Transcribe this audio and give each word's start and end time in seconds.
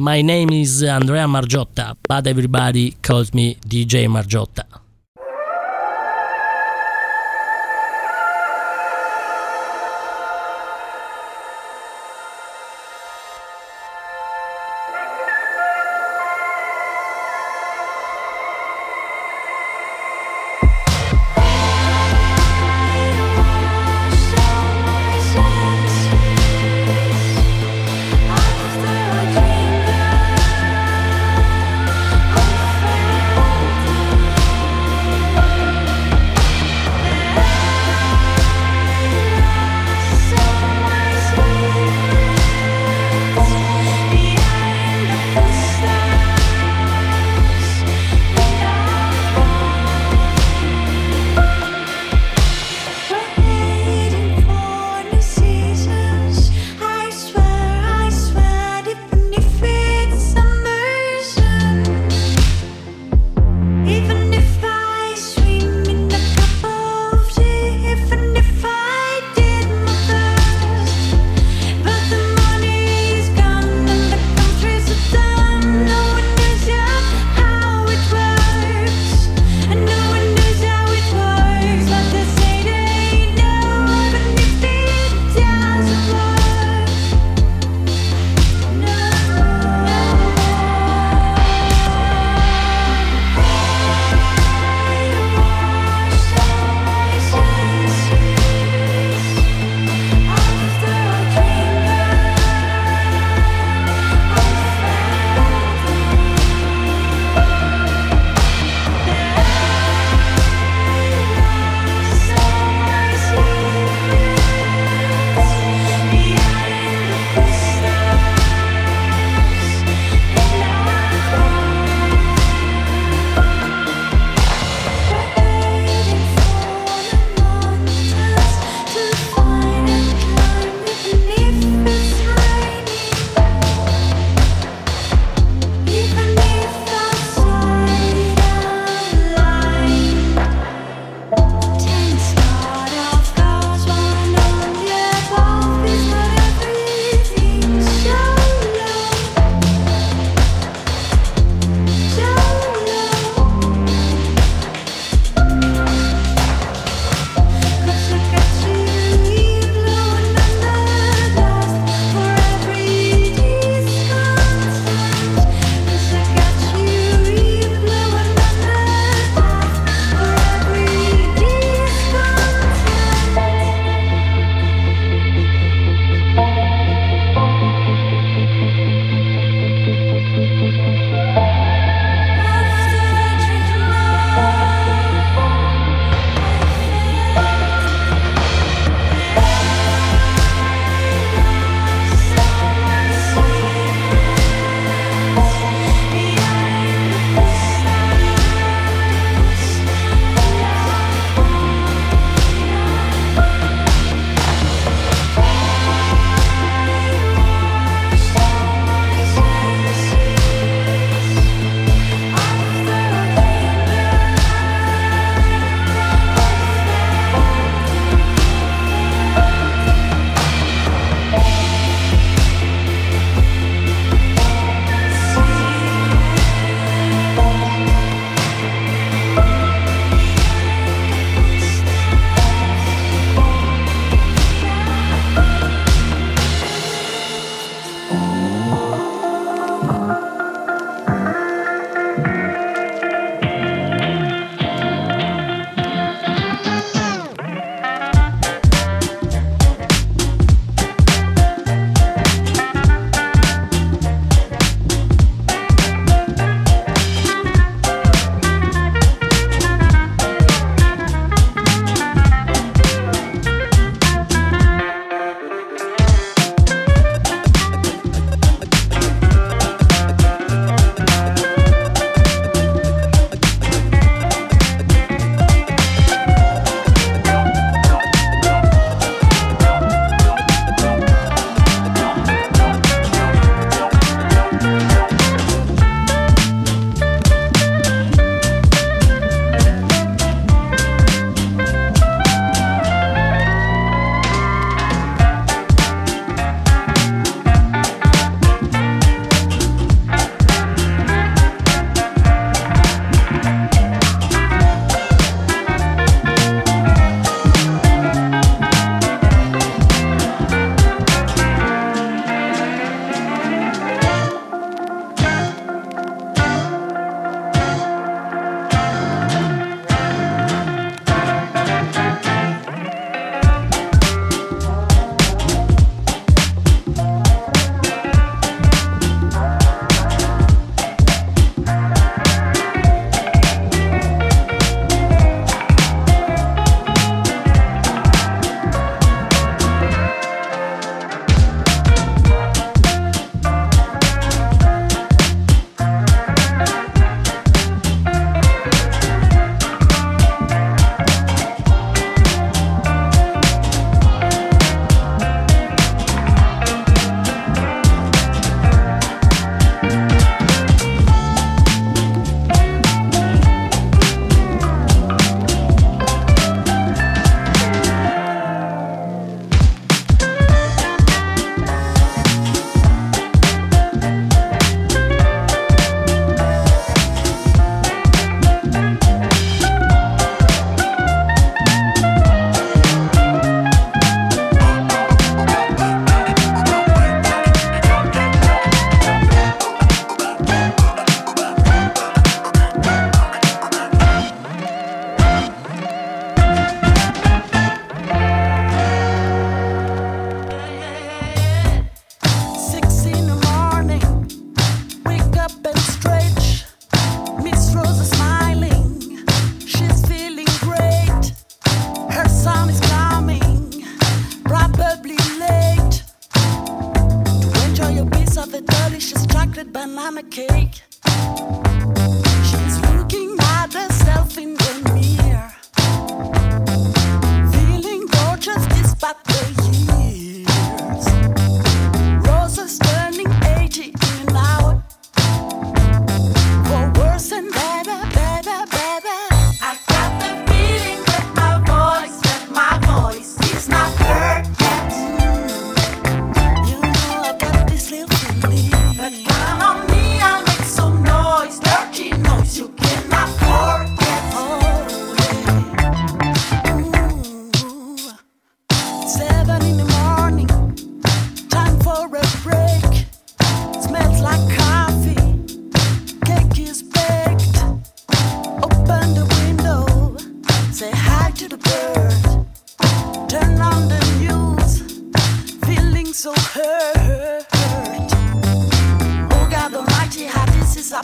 My 0.00 0.22
name 0.22 0.48
is 0.54 0.82
Andrea 0.82 1.26
Margiotta, 1.26 1.94
but 2.08 2.26
everybody 2.26 2.92
calls 3.02 3.34
me 3.34 3.56
DJ 3.56 4.08
Margiotta. 4.08 4.64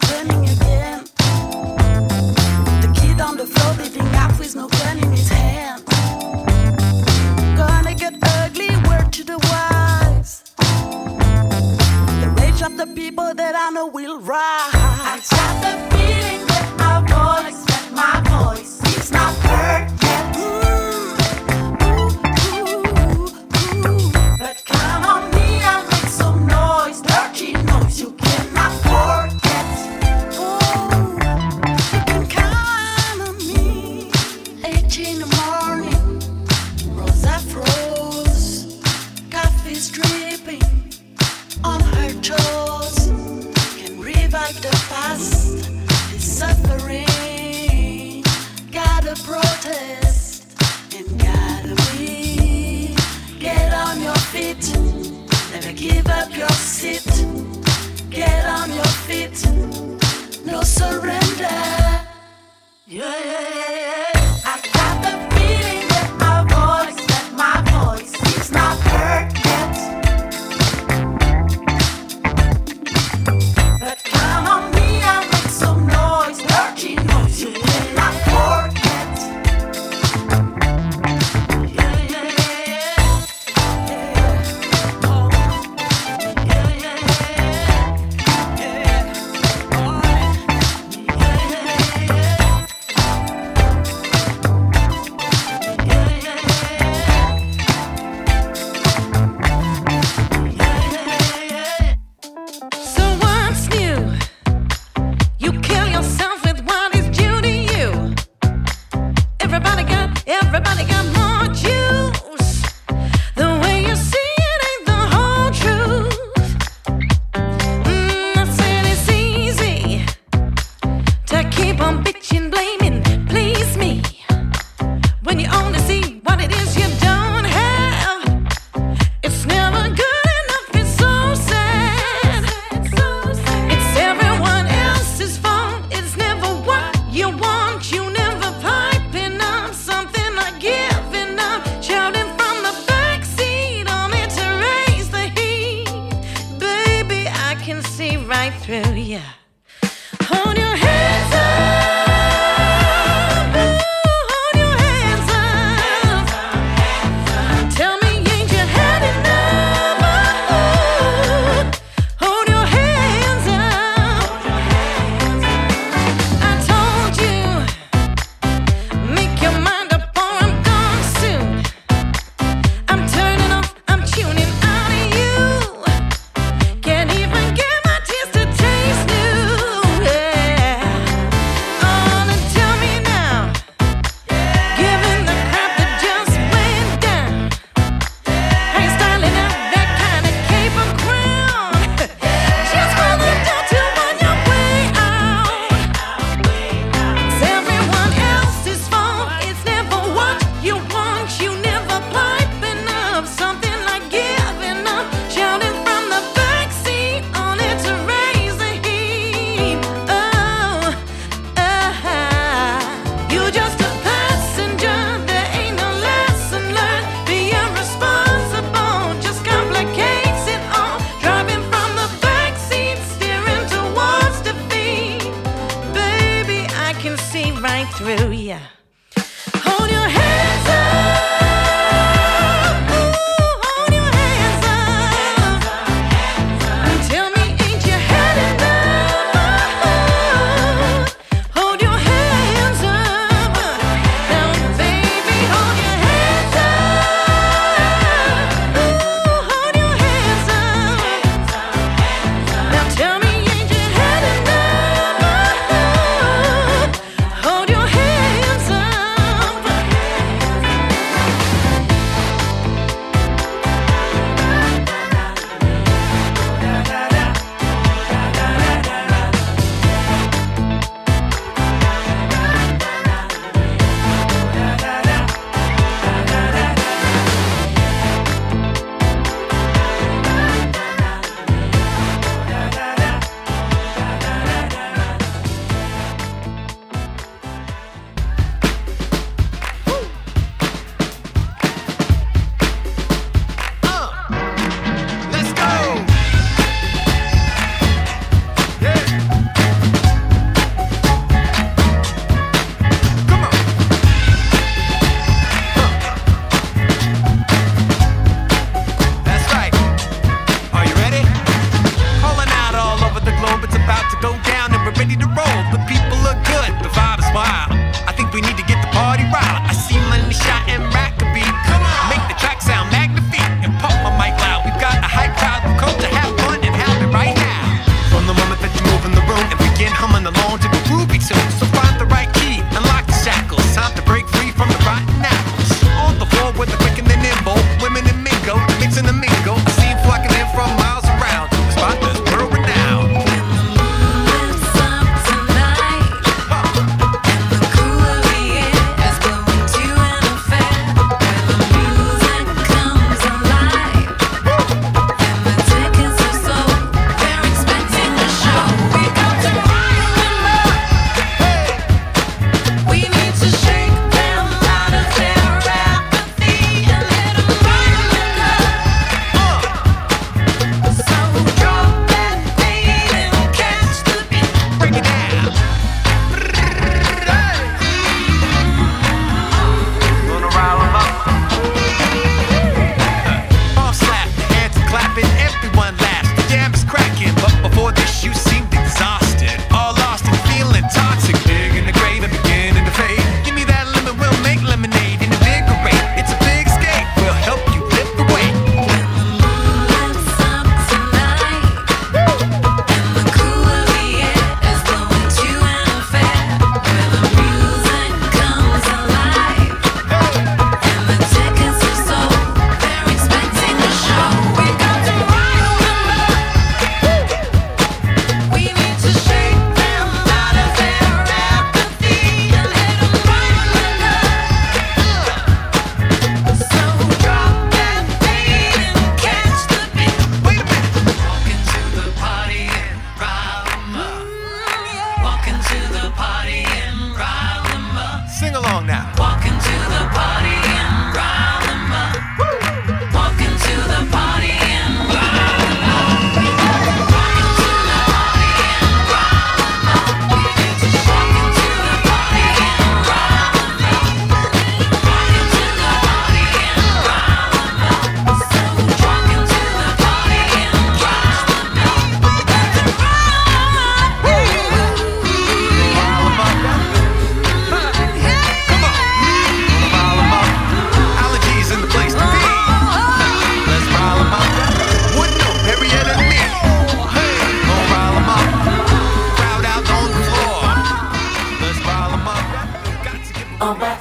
This 0.00 0.35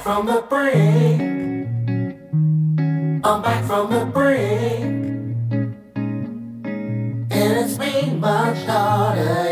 from 0.06 0.24
the 0.26 0.40
brink. 0.48 1.20
I'm 3.26 3.42
back 3.42 3.64
from 3.64 3.90
the 3.90 4.04
brink. 4.04 4.84
And 7.32 7.52
it's 7.58 7.76
been 7.76 8.20
much 8.20 8.58
harder. 8.66 9.45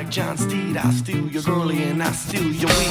like 0.00 0.10
John 0.10 0.38
Steed. 0.38 0.78
I 0.78 0.90
steal 0.92 1.28
your 1.28 1.42
girlie 1.42 1.82
and 1.82 2.02
I 2.02 2.10
steal 2.12 2.50
your 2.50 2.70
weed. 2.70 2.89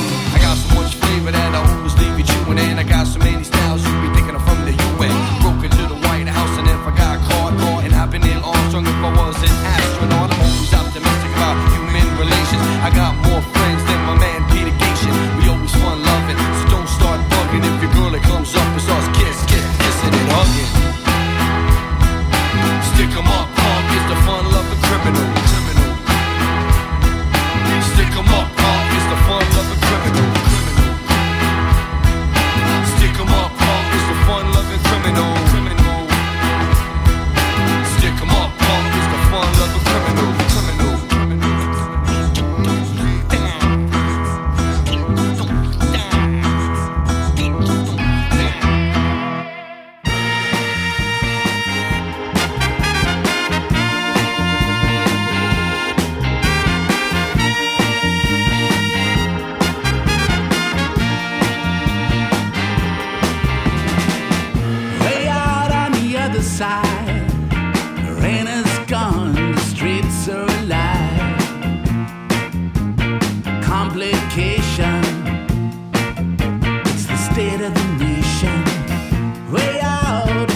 way 79.52 79.80
out. 79.82 80.49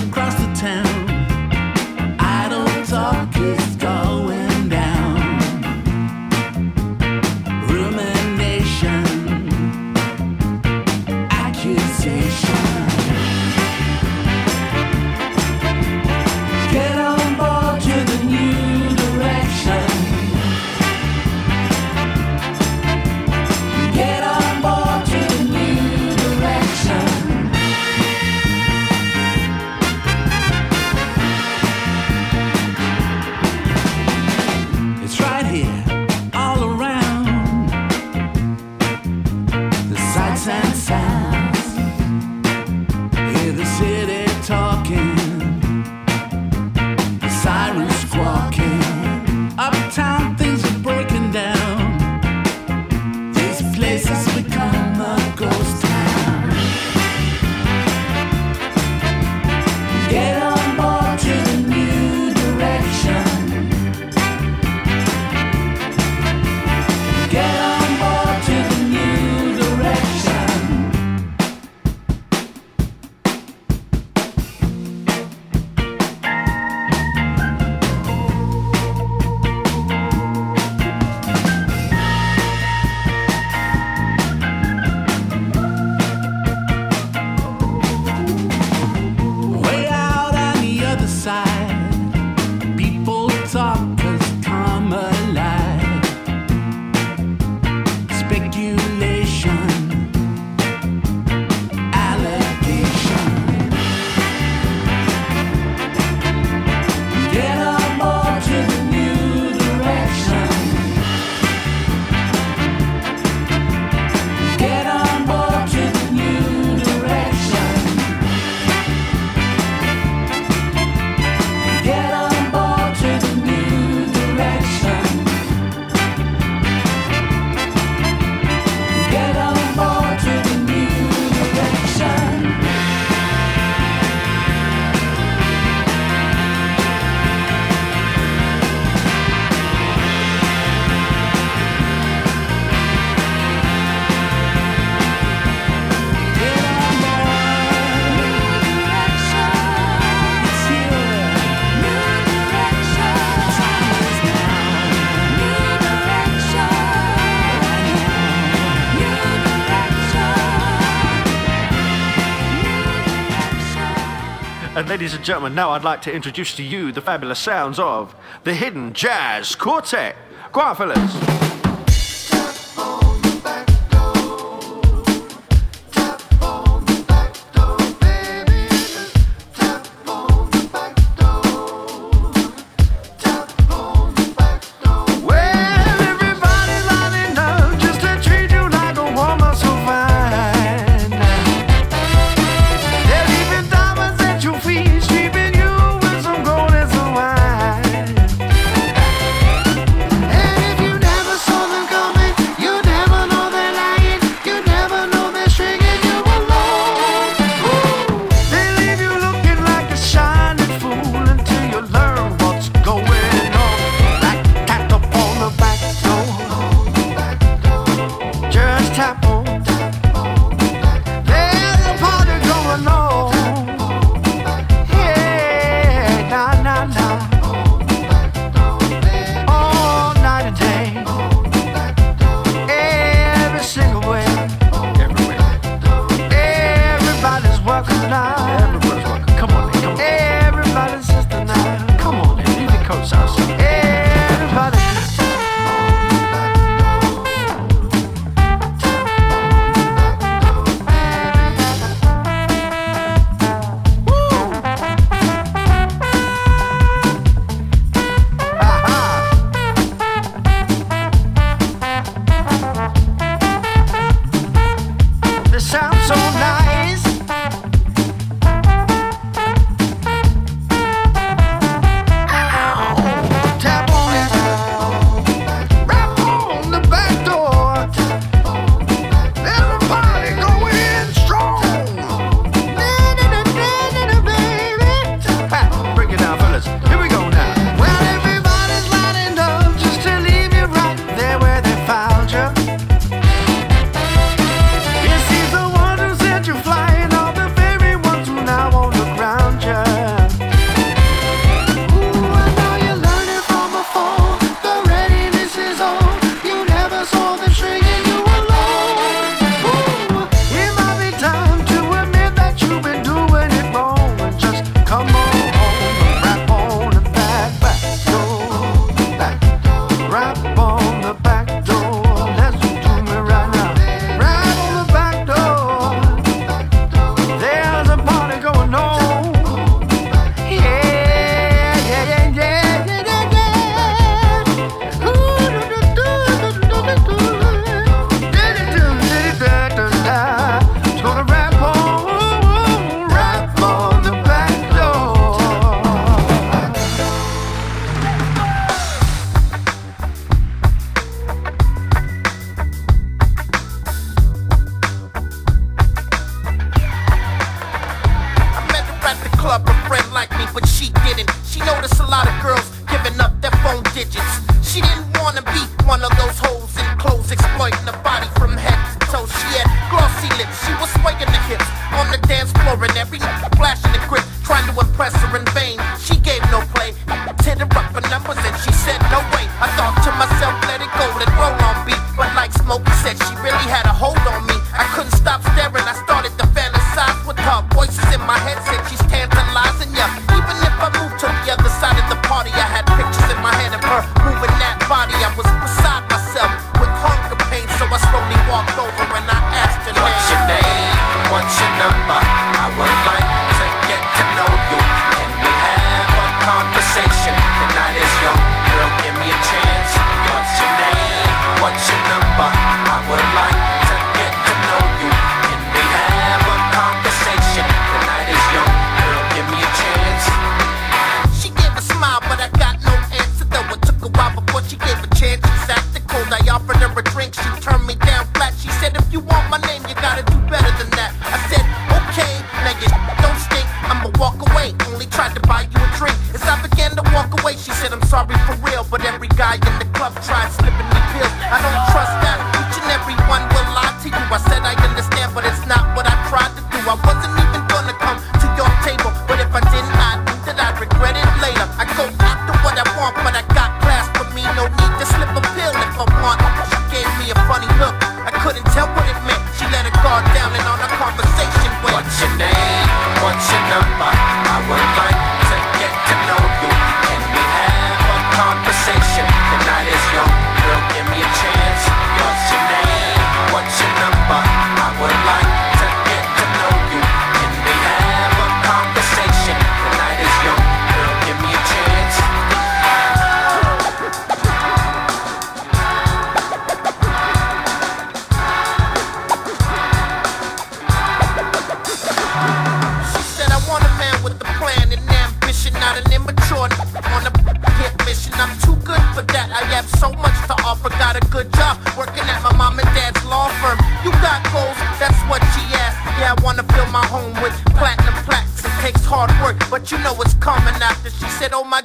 Ladies 164.93 165.15
and 165.15 165.25
gentlemen, 165.25 165.55
now 165.55 165.71
I'd 165.71 165.83
like 165.83 166.03
to 166.03 166.13
introduce 166.13 166.55
to 166.55 166.61
you 166.61 166.91
the 166.91 167.01
fabulous 167.01 167.39
sounds 167.39 167.79
of 167.79 168.13
the 168.43 168.53
Hidden 168.53 168.93
Jazz 168.93 169.55
Quartet. 169.55 170.15
Go 170.51 170.61
on, 170.61 170.75
fellas. 170.75 171.42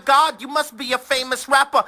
God, 0.08 0.40
you 0.40 0.48
must 0.48 0.74
be 0.74 0.94
a 0.94 0.98
famous 0.98 1.46
rapper. 1.48 1.84